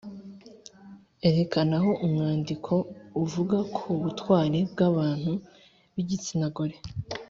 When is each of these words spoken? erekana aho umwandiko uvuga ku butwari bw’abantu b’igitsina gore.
erekana 1.29 1.73
aho 1.79 1.91
umwandiko 2.05 2.73
uvuga 3.23 3.57
ku 3.75 3.89
butwari 4.01 4.59
bw’abantu 4.71 5.31
b’igitsina 5.93 6.47
gore. 6.55 6.77